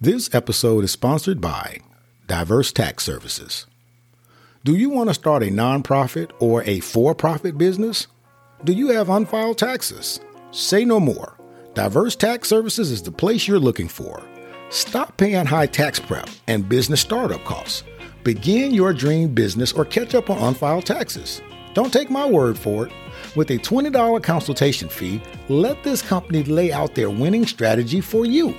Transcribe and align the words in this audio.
This 0.00 0.32
episode 0.32 0.84
is 0.84 0.92
sponsored 0.92 1.40
by 1.40 1.80
Diverse 2.28 2.70
Tax 2.70 3.02
Services. 3.02 3.66
Do 4.62 4.76
you 4.76 4.90
want 4.90 5.10
to 5.10 5.14
start 5.14 5.42
a 5.42 5.46
nonprofit 5.46 6.30
or 6.38 6.62
a 6.62 6.78
for 6.78 7.16
profit 7.16 7.58
business? 7.58 8.06
Do 8.62 8.72
you 8.72 8.90
have 8.90 9.08
unfiled 9.08 9.58
taxes? 9.58 10.20
Say 10.52 10.84
no 10.84 11.00
more. 11.00 11.36
Diverse 11.74 12.14
Tax 12.14 12.48
Services 12.48 12.92
is 12.92 13.02
the 13.02 13.10
place 13.10 13.48
you're 13.48 13.58
looking 13.58 13.88
for. 13.88 14.22
Stop 14.70 15.16
paying 15.16 15.46
high 15.46 15.66
tax 15.66 15.98
prep 15.98 16.28
and 16.46 16.68
business 16.68 17.00
startup 17.00 17.42
costs. 17.42 17.82
Begin 18.22 18.72
your 18.72 18.92
dream 18.92 19.34
business 19.34 19.72
or 19.72 19.84
catch 19.84 20.14
up 20.14 20.30
on 20.30 20.38
unfiled 20.38 20.86
taxes. 20.86 21.42
Don't 21.74 21.92
take 21.92 22.08
my 22.08 22.24
word 22.24 22.56
for 22.56 22.86
it. 22.86 22.92
With 23.34 23.50
a 23.50 23.58
$20 23.58 24.22
consultation 24.22 24.88
fee, 24.88 25.20
let 25.48 25.82
this 25.82 26.02
company 26.02 26.44
lay 26.44 26.70
out 26.70 26.94
their 26.94 27.10
winning 27.10 27.46
strategy 27.46 28.00
for 28.00 28.24
you. 28.24 28.54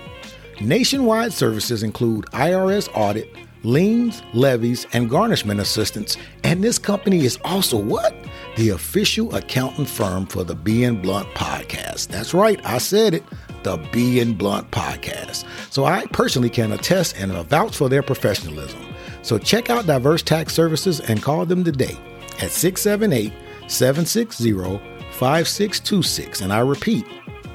Nationwide 0.62 1.32
services 1.32 1.84
include 1.84 2.26
IRS 2.34 2.90
audit, 2.94 3.34
liens, 3.64 4.22
levies, 4.34 4.86
and 4.92 5.10
garnishment 5.10 5.62
assistance, 5.62 6.18
and 6.44 6.62
this 6.62 6.78
company 6.78 7.24
is 7.24 7.40
also 7.46 7.78
what? 7.78 8.14
The 8.58 8.70
official 8.70 9.34
accountant 9.36 9.88
firm 9.88 10.26
for 10.26 10.44
the 10.44 10.56
B 10.56 10.84
and 10.84 11.02
Blunt 11.02 11.30
podcast. 11.30 12.10
That's 12.10 12.34
right, 12.34 12.60
I 12.66 12.78
said 12.78 13.14
it. 13.14 13.24
The 13.64 13.78
B 13.94 14.20
and 14.20 14.38
Blunt 14.38 14.70
podcast. 14.72 15.46
So 15.72 15.86
I 15.86 16.06
personally 16.08 16.50
can 16.50 16.74
attest 16.74 17.18
and 17.18 17.32
vouch 17.48 17.78
for 17.78 17.88
their 17.88 18.04
professionalism. 18.04 18.82
So 19.22 19.38
check 19.38 19.70
out 19.70 19.86
Diverse 19.86 20.22
Tax 20.22 20.54
Services 20.54 21.00
and 21.00 21.24
call 21.24 21.46
them 21.46 21.64
today 21.64 21.98
at 22.42 22.52
678 22.52 23.32
760 23.70 24.52
5626. 25.12 26.42
And 26.42 26.52
I 26.52 26.60
repeat, 26.60 27.06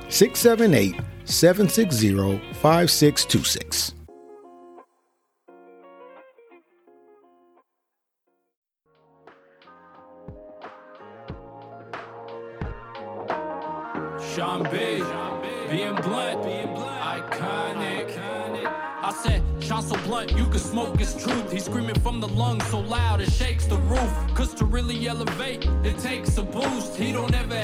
678 0.08 1.00
760 1.26 2.53
5626. 2.64 3.92
Sean 14.34 14.62
B, 14.62 15.02
being 15.70 15.94
blunt, 15.96 16.42
iconic. 16.42 18.16
I 19.04 19.12
said, 19.22 19.42
Sean 19.62 19.82
so 19.82 19.96
blunt, 20.04 20.32
you 20.32 20.46
can 20.46 20.58
smoke 20.58 20.98
his 20.98 21.14
truth. 21.22 21.52
He's 21.52 21.66
screaming 21.66 22.00
from 22.00 22.22
the 22.22 22.28
lungs 22.28 22.66
so 22.68 22.80
loud 22.80 23.20
it 23.20 23.30
shakes 23.30 23.66
the 23.66 23.76
roof. 23.76 24.10
Cause 24.34 24.54
to 24.54 24.64
really 24.64 25.06
elevate, 25.06 25.66
it 25.84 25.98
takes 25.98 26.38
a 26.38 26.42
boost. 26.42 26.96
He 26.96 27.12
don't 27.12 27.34
ever 27.34 27.54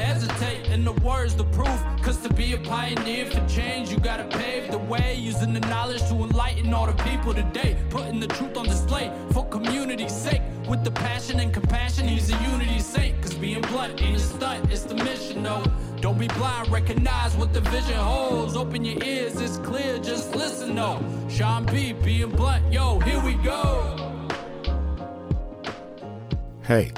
and 0.69 0.87
the 0.87 0.93
words 1.05 1.35
the 1.35 1.45
proof. 1.45 1.81
Cause 2.03 2.19
to 2.19 2.33
be 2.33 2.55
a 2.55 2.59
pioneer 2.59 3.27
for 3.27 3.47
change, 3.49 3.91
you 3.91 3.99
gotta 3.99 4.25
pave 4.25 4.71
the 4.71 4.79
way. 4.79 5.15
Using 5.15 5.53
the 5.53 5.61
knowledge 5.61 6.03
to 6.09 6.15
enlighten 6.15 6.73
all 6.73 6.87
the 6.87 7.03
people 7.05 7.35
today. 7.35 7.77
Putting 7.91 8.21
the 8.21 8.27
truth 8.27 8.57
on 8.57 8.67
display 8.67 9.13
for 9.33 9.47
community's 9.47 10.15
sake. 10.15 10.43
With 10.69 10.85
the 10.85 10.91
passion 10.91 11.41
and 11.41 11.53
compassion, 11.53 12.07
he's 12.07 12.31
a 12.33 12.43
unity 12.43 12.79
saint. 12.79 13.21
Cause 13.23 13.35
being 13.35 13.63
blunt 13.63 14.01
ain't 14.03 14.17
a 14.17 14.21
stunt, 14.21 14.71
it's 14.71 14.83
the 14.83 14.95
mission, 14.95 15.43
no. 15.43 15.63
Don't 16.01 16.19
be 16.19 16.29
blind, 16.29 16.71
recognize 16.71 17.37
what 17.37 17.53
the 17.53 17.61
vision 17.61 17.95
holds. 17.95 18.57
Open 18.57 18.85
your 18.85 19.03
ears, 19.03 19.41
it's 19.41 19.59
clear, 19.59 19.99
just 19.99 20.35
listen, 20.35 20.75
no. 20.75 21.03
Sean 21.29 21.67
B, 21.67 21.93
being 21.93 22.31
blunt, 22.31 22.73
yo, 22.73 22.99
here 23.01 23.21
we 23.23 23.35
go. 23.35 23.97
Hey, 26.63 26.93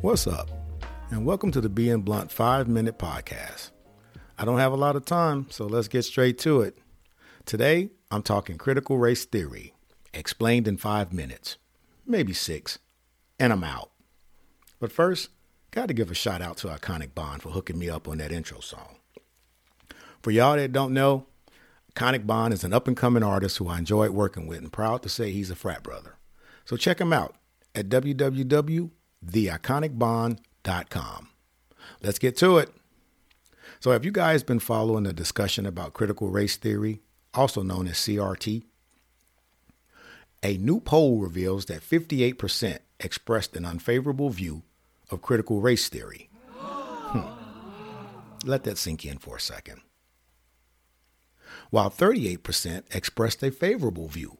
what's 0.00 0.26
up? 0.26 0.59
And 1.12 1.26
welcome 1.26 1.50
to 1.50 1.60
the 1.60 1.68
Being 1.68 2.02
Blunt 2.02 2.30
5 2.30 2.68
Minute 2.68 2.96
Podcast. 2.96 3.72
I 4.38 4.44
don't 4.44 4.60
have 4.60 4.70
a 4.70 4.76
lot 4.76 4.94
of 4.94 5.04
time, 5.04 5.48
so 5.50 5.66
let's 5.66 5.88
get 5.88 6.04
straight 6.04 6.38
to 6.38 6.60
it. 6.60 6.78
Today, 7.44 7.90
I'm 8.12 8.22
talking 8.22 8.56
critical 8.56 8.96
race 8.96 9.24
theory, 9.24 9.74
explained 10.14 10.68
in 10.68 10.76
five 10.76 11.12
minutes, 11.12 11.56
maybe 12.06 12.32
six, 12.32 12.78
and 13.40 13.52
I'm 13.52 13.64
out. 13.64 13.90
But 14.78 14.92
first, 14.92 15.30
got 15.72 15.88
to 15.88 15.94
give 15.94 16.12
a 16.12 16.14
shout 16.14 16.42
out 16.42 16.58
to 16.58 16.68
Iconic 16.68 17.12
Bond 17.12 17.42
for 17.42 17.50
hooking 17.50 17.76
me 17.76 17.90
up 17.90 18.06
on 18.06 18.18
that 18.18 18.30
intro 18.30 18.60
song. 18.60 18.98
For 20.22 20.30
y'all 20.30 20.54
that 20.54 20.72
don't 20.72 20.94
know, 20.94 21.26
Iconic 21.92 22.24
Bond 22.24 22.54
is 22.54 22.62
an 22.62 22.72
up 22.72 22.86
and 22.86 22.96
coming 22.96 23.24
artist 23.24 23.58
who 23.58 23.66
I 23.66 23.78
enjoyed 23.78 24.10
working 24.10 24.46
with 24.46 24.58
and 24.58 24.72
proud 24.72 25.02
to 25.02 25.08
say 25.08 25.32
he's 25.32 25.50
a 25.50 25.56
frat 25.56 25.82
brother. 25.82 26.14
So 26.64 26.76
check 26.76 27.00
him 27.00 27.12
out 27.12 27.34
at 27.74 27.88
www.theiconicbond.com. 27.88 30.36
Let's 32.02 32.18
get 32.18 32.36
to 32.38 32.58
it. 32.58 32.70
So, 33.80 33.92
have 33.92 34.04
you 34.04 34.12
guys 34.12 34.42
been 34.42 34.58
following 34.58 35.04
the 35.04 35.12
discussion 35.12 35.64
about 35.64 35.94
critical 35.94 36.28
race 36.28 36.56
theory, 36.56 37.00
also 37.32 37.62
known 37.62 37.86
as 37.86 37.94
CRT? 37.94 38.64
A 40.42 40.56
new 40.56 40.80
poll 40.80 41.18
reveals 41.18 41.66
that 41.66 41.82
58% 41.82 42.78
expressed 42.98 43.56
an 43.56 43.64
unfavorable 43.64 44.30
view 44.30 44.62
of 45.10 45.22
critical 45.22 45.60
race 45.60 45.88
theory. 45.88 46.28
Hmm. 46.58 48.46
Let 48.46 48.64
that 48.64 48.78
sink 48.78 49.04
in 49.04 49.18
for 49.18 49.36
a 49.36 49.40
second. 49.40 49.80
While 51.70 51.90
38% 51.90 52.82
expressed 52.94 53.42
a 53.42 53.50
favorable 53.50 54.08
view, 54.08 54.38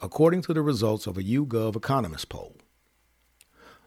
according 0.00 0.42
to 0.42 0.54
the 0.54 0.62
results 0.62 1.06
of 1.06 1.18
a 1.18 1.22
YouGov 1.22 1.76
Economist 1.76 2.28
poll. 2.28 2.56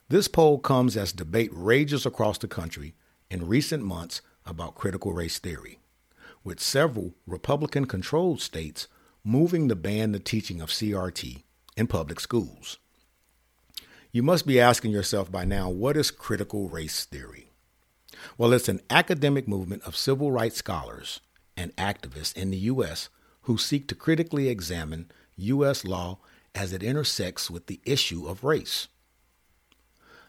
This 0.09 0.29
poll 0.29 0.59
comes 0.59 0.95
as 0.95 1.11
debate 1.11 1.49
rages 1.51 2.05
across 2.05 2.37
the 2.37 2.47
country 2.47 2.95
in 3.29 3.47
recent 3.47 3.83
months 3.83 4.21
about 4.45 4.75
critical 4.75 5.11
race 5.11 5.37
theory, 5.37 5.79
with 6.45 6.61
several 6.61 7.13
Republican 7.25 7.85
controlled 7.85 8.39
states 8.39 8.87
moving 9.25 9.67
to 9.67 9.75
ban 9.75 10.13
the 10.13 10.19
teaching 10.19 10.61
of 10.61 10.69
CRT 10.69 11.43
in 11.75 11.87
public 11.87 12.21
schools. 12.21 12.77
You 14.13 14.23
must 14.23 14.47
be 14.47 14.61
asking 14.61 14.91
yourself 14.91 15.29
by 15.29 15.43
now 15.43 15.69
what 15.69 15.97
is 15.97 16.09
critical 16.09 16.69
race 16.69 17.03
theory? 17.03 17.51
Well, 18.37 18.53
it's 18.53 18.69
an 18.69 18.79
academic 18.89 19.45
movement 19.45 19.83
of 19.83 19.97
civil 19.97 20.31
rights 20.31 20.55
scholars 20.55 21.19
and 21.57 21.75
activists 21.75 22.35
in 22.37 22.49
the 22.49 22.57
U.S. 22.57 23.09
who 23.41 23.57
seek 23.57 23.89
to 23.89 23.95
critically 23.95 24.47
examine 24.47 25.11
U.S. 25.35 25.83
law 25.83 26.19
as 26.55 26.71
it 26.71 26.81
intersects 26.81 27.51
with 27.51 27.67
the 27.67 27.81
issue 27.83 28.25
of 28.25 28.45
race. 28.45 28.87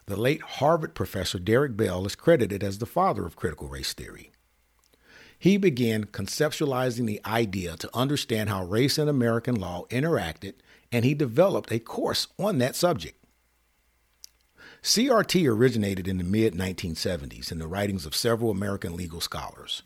The 0.08 0.16
late 0.16 0.40
Harvard 0.40 0.94
professor 0.94 1.38
Derek 1.38 1.76
Bell 1.76 2.06
is 2.06 2.16
credited 2.16 2.64
as 2.64 2.78
the 2.78 2.86
father 2.86 3.26
of 3.26 3.36
critical 3.36 3.68
race 3.68 3.92
theory. 3.92 4.32
He 5.38 5.58
began 5.58 6.04
conceptualizing 6.04 7.04
the 7.04 7.20
idea 7.26 7.76
to 7.76 7.94
understand 7.94 8.48
how 8.48 8.64
race 8.64 8.96
and 8.96 9.10
American 9.10 9.56
law 9.56 9.84
interacted, 9.90 10.54
and 10.90 11.04
he 11.04 11.12
developed 11.12 11.70
a 11.70 11.78
course 11.78 12.26
on 12.38 12.56
that 12.56 12.74
subject. 12.74 13.22
CRT 14.82 15.46
originated 15.46 16.08
in 16.08 16.16
the 16.16 16.24
mid 16.24 16.54
1970s 16.54 17.52
in 17.52 17.58
the 17.58 17.68
writings 17.68 18.06
of 18.06 18.16
several 18.16 18.50
American 18.50 18.96
legal 18.96 19.20
scholars. 19.20 19.82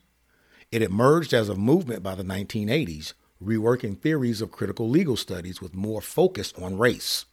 It 0.71 0.82
emerged 0.82 1.34
as 1.34 1.49
a 1.49 1.56
movement 1.56 2.05
by 2.05 2.15
the 2.15 2.22
1980s, 2.22 3.15
reworking 3.43 3.99
theories 3.99 4.41
of 4.41 4.53
critical 4.53 4.88
legal 4.88 5.16
studies 5.16 5.61
with 5.61 5.75
more 5.75 6.00
focus 6.00 6.55
on 6.62 6.78
race. 6.78 7.25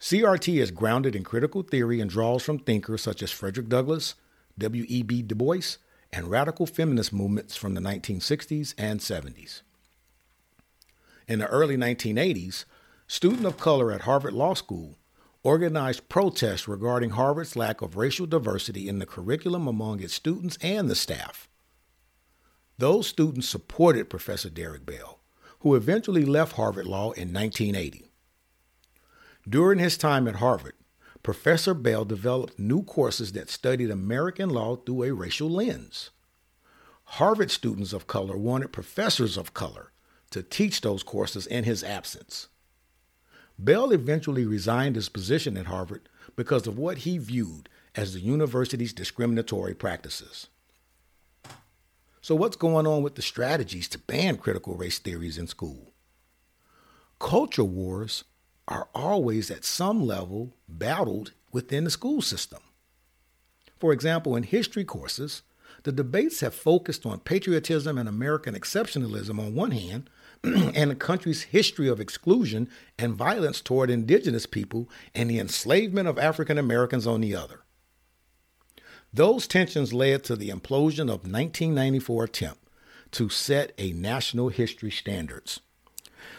CRT 0.00 0.60
is 0.60 0.70
grounded 0.70 1.16
in 1.16 1.24
critical 1.24 1.62
theory 1.62 2.00
and 2.00 2.08
draws 2.08 2.42
from 2.42 2.58
thinkers 2.58 3.02
such 3.02 3.22
as 3.22 3.32
Frederick 3.32 3.68
Douglass, 3.68 4.14
W.E.B. 4.56 5.22
Du 5.22 5.34
Bois, 5.34 5.76
and 6.12 6.30
radical 6.30 6.66
feminist 6.66 7.12
movements 7.12 7.56
from 7.56 7.74
the 7.74 7.80
1960s 7.80 8.74
and 8.78 9.00
70s. 9.00 9.62
In 11.26 11.40
the 11.40 11.48
early 11.48 11.76
1980s, 11.76 12.64
students 13.06 13.44
of 13.44 13.58
color 13.58 13.92
at 13.92 14.02
Harvard 14.02 14.32
Law 14.32 14.54
School 14.54 14.96
organized 15.42 16.08
protests 16.08 16.68
regarding 16.68 17.10
Harvard's 17.10 17.56
lack 17.56 17.82
of 17.82 17.96
racial 17.96 18.26
diversity 18.26 18.88
in 18.88 18.98
the 18.98 19.06
curriculum 19.06 19.66
among 19.66 20.00
its 20.00 20.14
students 20.14 20.58
and 20.62 20.88
the 20.88 20.94
staff. 20.94 21.48
Those 22.78 23.08
students 23.08 23.48
supported 23.48 24.08
Professor 24.08 24.48
Derek 24.48 24.86
Bell, 24.86 25.18
who 25.60 25.74
eventually 25.74 26.24
left 26.24 26.52
Harvard 26.52 26.86
Law 26.86 27.10
in 27.12 27.32
1980. 27.32 28.07
During 29.48 29.78
his 29.78 29.96
time 29.96 30.26
at 30.26 30.36
Harvard, 30.36 30.74
Professor 31.22 31.72
Bell 31.72 32.04
developed 32.04 32.58
new 32.58 32.82
courses 32.82 33.32
that 33.32 33.48
studied 33.48 33.90
American 33.90 34.50
law 34.50 34.76
through 34.76 35.04
a 35.04 35.14
racial 35.14 35.48
lens. 35.48 36.10
Harvard 37.04 37.50
students 37.50 37.92
of 37.92 38.06
color 38.06 38.36
wanted 38.36 38.72
professors 38.72 39.36
of 39.36 39.54
color 39.54 39.92
to 40.30 40.42
teach 40.42 40.80
those 40.80 41.02
courses 41.02 41.46
in 41.46 41.64
his 41.64 41.82
absence. 41.82 42.48
Bell 43.58 43.90
eventually 43.92 44.44
resigned 44.44 44.96
his 44.96 45.08
position 45.08 45.56
at 45.56 45.66
Harvard 45.66 46.08
because 46.36 46.66
of 46.66 46.76
what 46.76 46.98
he 46.98 47.16
viewed 47.16 47.68
as 47.94 48.12
the 48.12 48.20
university's 48.20 48.92
discriminatory 48.92 49.74
practices. 49.74 50.48
So, 52.20 52.34
what's 52.34 52.56
going 52.56 52.86
on 52.86 53.02
with 53.02 53.14
the 53.14 53.22
strategies 53.22 53.88
to 53.88 53.98
ban 53.98 54.36
critical 54.36 54.74
race 54.74 54.98
theories 54.98 55.38
in 55.38 55.46
school? 55.46 55.92
Culture 57.18 57.64
wars 57.64 58.24
are 58.68 58.88
always 58.94 59.50
at 59.50 59.64
some 59.64 60.06
level 60.06 60.54
battled 60.68 61.32
within 61.50 61.84
the 61.84 61.90
school 61.90 62.22
system. 62.22 62.60
For 63.78 63.92
example, 63.92 64.36
in 64.36 64.42
history 64.42 64.84
courses, 64.84 65.42
the 65.84 65.92
debates 65.92 66.40
have 66.40 66.54
focused 66.54 67.06
on 67.06 67.20
patriotism 67.20 67.98
and 67.98 68.08
American 68.08 68.54
exceptionalism 68.54 69.38
on 69.38 69.54
one 69.54 69.70
hand, 69.70 70.10
and 70.44 70.90
the 70.90 70.96
country's 70.96 71.42
history 71.44 71.88
of 71.88 72.00
exclusion 72.00 72.68
and 72.98 73.14
violence 73.14 73.60
toward 73.60 73.90
indigenous 73.90 74.46
people 74.46 74.88
and 75.14 75.30
the 75.30 75.38
enslavement 75.38 76.08
of 76.08 76.18
African 76.18 76.58
Americans 76.58 77.06
on 77.06 77.20
the 77.20 77.34
other. 77.34 77.62
Those 79.12 79.46
tensions 79.46 79.92
led 79.92 80.24
to 80.24 80.36
the 80.36 80.50
implosion 80.50 81.08
of 81.08 81.24
1994 81.24 82.24
attempt 82.24 82.68
to 83.12 83.28
set 83.28 83.72
a 83.78 83.92
national 83.92 84.50
history 84.50 84.90
standards. 84.90 85.60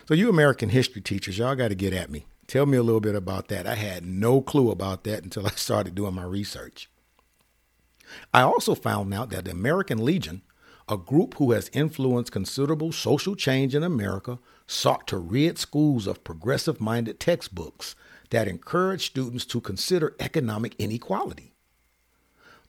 So 0.08 0.14
you 0.14 0.30
American 0.30 0.70
history 0.70 1.02
teachers, 1.02 1.38
y'all 1.38 1.56
got 1.56 1.70
to 1.70 1.76
get 1.76 1.94
at 1.94 2.10
me. 2.10 2.26
Tell 2.48 2.66
me 2.66 2.78
a 2.78 2.84
little 2.84 3.02
bit 3.02 3.16
about 3.16 3.48
that. 3.50 3.68
I 3.68 3.76
had 3.76 4.04
no 4.06 4.42
clue 4.42 4.72
about 4.72 5.04
that 5.04 5.24
until 5.24 5.46
I 5.46 5.52
started 5.56 5.96
doing 5.96 6.16
my 6.16 6.24
research. 6.24 6.90
I 8.34 8.42
also 8.42 8.74
found 8.74 9.14
out 9.14 9.30
that 9.30 9.46
the 9.46 9.52
American 9.52 10.04
Legion, 10.04 10.42
a 10.88 10.98
group 10.98 11.36
who 11.36 11.52
has 11.52 11.70
influenced 11.74 12.32
considerable 12.32 12.92
social 12.92 13.36
change 13.36 13.76
in 13.76 13.84
America, 13.84 14.40
sought 14.66 15.08
to 15.08 15.18
rid 15.18 15.60
schools 15.60 16.08
of 16.08 16.24
progressive 16.24 16.82
minded 16.82 17.20
textbooks 17.20 17.96
that 18.32 18.48
encourage 18.48 19.06
students 19.06 19.46
to 19.46 19.62
consider 19.62 20.16
economic 20.20 20.76
inequality. 20.80 21.54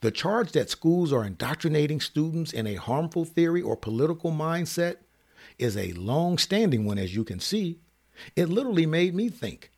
The 0.00 0.10
charge 0.10 0.52
that 0.52 0.70
schools 0.70 1.12
are 1.12 1.24
indoctrinating 1.24 2.00
students 2.00 2.52
in 2.52 2.66
a 2.66 2.76
harmful 2.76 3.26
theory 3.26 3.60
or 3.60 3.76
political 3.76 4.32
mindset 4.32 4.96
is 5.58 5.76
a 5.76 5.92
long 5.92 6.38
standing 6.38 6.84
one, 6.84 6.98
as 6.98 7.14
you 7.14 7.24
can 7.24 7.40
see. 7.40 7.78
It 8.36 8.48
literally 8.48 8.86
made 8.86 9.14
me 9.14 9.28
think 9.28 9.70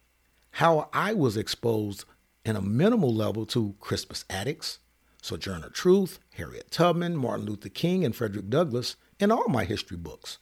how 0.53 0.89
I 0.93 1.15
was 1.15 1.37
exposed 1.37 2.05
in 2.45 2.57
a 2.57 2.63
minimal 2.63 3.15
level 3.15 3.47
to 3.47 3.75
Crispus 3.81 4.25
Attucks, 4.29 4.79
Sojourner 5.23 5.71
Truth, 5.71 6.19
Harriet 6.35 6.71
Tubman, 6.71 7.17
Martin 7.17 7.47
Luther 7.47 7.69
King, 7.69 8.05
and 8.05 8.15
Frederick 8.15 8.49
Douglass 8.49 8.97
in 9.21 9.31
all 9.31 9.49
my 9.49 9.65
history 9.65 9.97
books. 9.97 10.39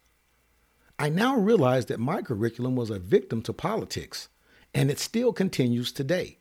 I 0.99 1.09
now 1.09 1.37
realize 1.37 1.87
that 1.87 2.01
my 2.01 2.23
curriculum 2.23 2.77
was 2.77 2.91
a 2.91 2.99
victim 2.99 3.43
to 3.43 3.53
politics, 3.53 4.29
and 4.75 4.91
it 4.91 4.99
still 4.99 5.33
continues 5.33 5.93
today. 5.93 6.39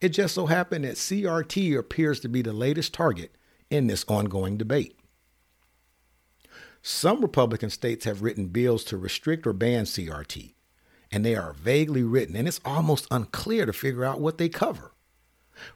It 0.00 0.10
just 0.10 0.34
so 0.34 0.46
happened 0.46 0.84
that 0.84 0.96
CRT 0.96 1.78
appears 1.78 2.20
to 2.20 2.28
be 2.28 2.42
the 2.42 2.52
latest 2.52 2.92
target 2.92 3.36
in 3.70 3.86
this 3.86 4.04
ongoing 4.08 4.56
debate. 4.56 4.98
Some 6.82 7.20
Republican 7.20 7.70
states 7.70 8.04
have 8.06 8.22
written 8.22 8.48
bills 8.48 8.82
to 8.84 8.96
restrict 8.96 9.46
or 9.46 9.52
ban 9.52 9.84
CRT, 9.84 10.54
and 11.12 11.24
they 11.24 11.36
are 11.36 11.52
vaguely 11.52 12.02
written, 12.02 12.34
and 12.34 12.48
it's 12.48 12.60
almost 12.64 13.06
unclear 13.10 13.66
to 13.66 13.72
figure 13.72 14.04
out 14.04 14.20
what 14.20 14.38
they 14.38 14.48
cover. 14.48 14.92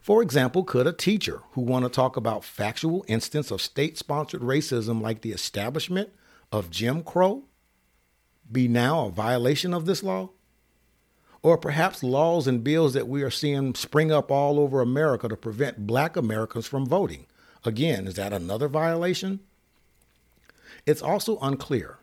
For 0.01 0.21
example, 0.21 0.65
could 0.65 0.89
a 0.89 0.93
teacher 0.93 1.43
who 1.53 1.61
want 1.61 1.85
to 1.85 1.89
talk 1.89 2.17
about 2.17 2.43
factual 2.43 3.05
instance 3.07 3.53
of 3.53 3.63
state-sponsored 3.63 4.41
racism 4.41 5.01
like 5.01 5.21
the 5.21 5.31
establishment 5.31 6.11
of 6.51 6.71
Jim 6.71 7.05
Crow 7.05 7.45
be 8.51 8.67
now 8.67 9.07
a 9.07 9.11
violation 9.11 9.73
of 9.73 9.87
this 9.87 10.03
law? 10.03 10.31
Or 11.41 11.57
perhaps 11.57 12.03
laws 12.03 12.49
and 12.49 12.65
bills 12.65 12.95
that 12.95 13.07
we 13.07 13.23
are 13.23 13.31
seeing 13.31 13.77
spring 13.77 14.11
up 14.11 14.33
all 14.33 14.59
over 14.59 14.81
America 14.81 15.29
to 15.29 15.37
prevent 15.37 15.87
black 15.87 16.17
Americans 16.17 16.67
from 16.67 16.85
voting. 16.85 17.27
Again, 17.65 18.09
is 18.09 18.15
that 18.15 18.33
another 18.33 18.67
violation? 18.67 19.41
It's 20.87 21.03
also 21.03 21.39
unclear 21.41 21.99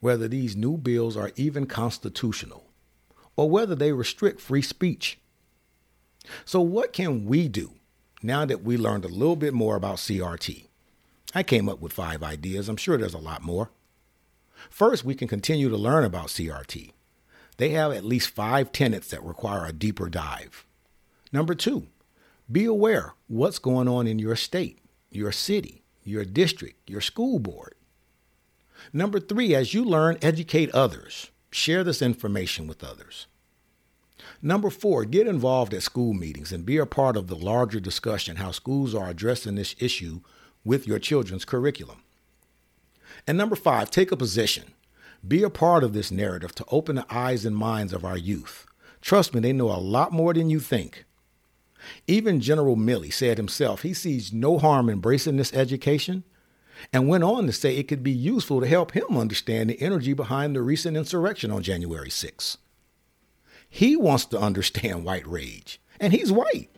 whether 0.00 0.28
these 0.28 0.56
new 0.56 0.76
bills 0.76 1.16
are 1.16 1.30
even 1.36 1.66
constitutional 1.66 2.66
or 3.36 3.48
whether 3.48 3.74
they 3.74 3.92
restrict 3.92 4.40
free 4.40 4.62
speech. 4.62 5.18
So, 6.44 6.60
what 6.60 6.92
can 6.92 7.26
we 7.26 7.48
do 7.48 7.74
now 8.22 8.44
that 8.44 8.62
we 8.62 8.76
learned 8.76 9.04
a 9.04 9.08
little 9.08 9.36
bit 9.36 9.54
more 9.54 9.76
about 9.76 9.96
CRT? 9.96 10.66
I 11.34 11.42
came 11.42 11.68
up 11.68 11.80
with 11.80 11.92
five 11.92 12.22
ideas. 12.22 12.68
I'm 12.68 12.76
sure 12.76 12.96
there's 12.96 13.14
a 13.14 13.18
lot 13.18 13.42
more. 13.42 13.70
First, 14.70 15.04
we 15.04 15.14
can 15.14 15.28
continue 15.28 15.68
to 15.68 15.76
learn 15.76 16.04
about 16.04 16.28
CRT. 16.28 16.92
They 17.56 17.70
have 17.70 17.92
at 17.92 18.04
least 18.04 18.30
five 18.30 18.72
tenets 18.72 19.08
that 19.10 19.22
require 19.22 19.66
a 19.66 19.72
deeper 19.72 20.08
dive. 20.08 20.64
Number 21.32 21.54
two, 21.54 21.86
be 22.50 22.64
aware 22.64 23.14
what's 23.26 23.58
going 23.58 23.88
on 23.88 24.06
in 24.06 24.18
your 24.18 24.36
state, 24.36 24.78
your 25.10 25.32
city, 25.32 25.82
your 26.02 26.24
district, 26.24 26.88
your 26.88 27.00
school 27.00 27.38
board. 27.38 27.74
Number 28.92 29.20
three, 29.20 29.54
as 29.54 29.74
you 29.74 29.84
learn, 29.84 30.18
educate 30.22 30.70
others. 30.72 31.30
Share 31.50 31.84
this 31.84 32.02
information 32.02 32.66
with 32.66 32.82
others. 32.82 33.26
Number 34.42 34.70
four, 34.70 35.04
get 35.04 35.26
involved 35.26 35.72
at 35.72 35.82
school 35.82 36.12
meetings 36.12 36.52
and 36.52 36.66
be 36.66 36.76
a 36.76 36.86
part 36.86 37.16
of 37.16 37.28
the 37.28 37.36
larger 37.36 37.80
discussion 37.80 38.36
how 38.36 38.50
schools 38.50 38.94
are 38.94 39.08
addressing 39.08 39.54
this 39.54 39.74
issue 39.78 40.20
with 40.64 40.86
your 40.86 40.98
children's 40.98 41.44
curriculum. 41.44 42.02
And 43.26 43.38
number 43.38 43.56
five, 43.56 43.90
take 43.90 44.12
a 44.12 44.16
position. 44.16 44.74
Be 45.26 45.42
a 45.42 45.50
part 45.50 45.82
of 45.82 45.92
this 45.92 46.10
narrative 46.10 46.54
to 46.56 46.64
open 46.70 46.96
the 46.96 47.06
eyes 47.08 47.46
and 47.46 47.56
minds 47.56 47.92
of 47.92 48.04
our 48.04 48.18
youth. 48.18 48.66
Trust 49.00 49.34
me, 49.34 49.40
they 49.40 49.52
know 49.52 49.70
a 49.70 49.80
lot 49.80 50.12
more 50.12 50.34
than 50.34 50.50
you 50.50 50.60
think. 50.60 51.04
Even 52.06 52.40
General 52.40 52.76
Milley 52.76 53.12
said 53.12 53.36
himself 53.36 53.82
he 53.82 53.94
sees 53.94 54.32
no 54.32 54.58
harm 54.58 54.88
in 54.88 54.94
embracing 54.94 55.36
this 55.36 55.52
education 55.52 56.24
and 56.92 57.08
went 57.08 57.24
on 57.24 57.46
to 57.46 57.52
say 57.52 57.76
it 57.76 57.88
could 57.88 58.02
be 58.02 58.10
useful 58.10 58.60
to 58.60 58.66
help 58.66 58.92
him 58.92 59.16
understand 59.16 59.70
the 59.70 59.80
energy 59.80 60.12
behind 60.12 60.54
the 60.54 60.62
recent 60.62 60.96
insurrection 60.96 61.50
on 61.50 61.62
January 61.62 62.10
6. 62.10 62.58
He 63.68 63.96
wants 63.96 64.24
to 64.26 64.38
understand 64.38 65.04
white 65.04 65.26
rage, 65.26 65.80
and 65.98 66.12
he's 66.12 66.30
white. 66.30 66.68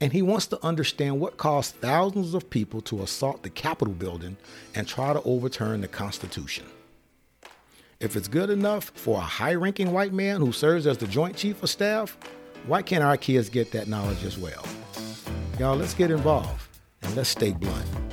And 0.00 0.12
he 0.12 0.22
wants 0.22 0.46
to 0.46 0.64
understand 0.64 1.20
what 1.20 1.36
caused 1.36 1.74
thousands 1.76 2.32
of 2.32 2.48
people 2.48 2.80
to 2.82 3.02
assault 3.02 3.42
the 3.42 3.50
Capitol 3.50 3.92
building 3.92 4.36
and 4.74 4.86
try 4.86 5.12
to 5.12 5.22
overturn 5.24 5.80
the 5.80 5.88
Constitution. 5.88 6.64
If 8.00 8.16
it's 8.16 8.28
good 8.28 8.48
enough 8.48 8.92
for 8.94 9.18
a 9.18 9.20
high 9.20 9.54
ranking 9.54 9.92
white 9.92 10.14
man 10.14 10.40
who 10.40 10.52
serves 10.52 10.86
as 10.86 10.96
the 10.96 11.06
Joint 11.06 11.36
Chief 11.36 11.62
of 11.62 11.68
Staff, 11.68 12.16
why 12.66 12.80
can't 12.80 13.04
our 13.04 13.18
kids 13.18 13.50
get 13.50 13.72
that 13.72 13.88
knowledge 13.88 14.24
as 14.24 14.38
well? 14.38 14.64
Y'all, 15.58 15.76
let's 15.76 15.92
get 15.92 16.10
involved 16.10 16.78
and 17.02 17.14
let's 17.14 17.28
stay 17.28 17.52
blunt. 17.52 18.09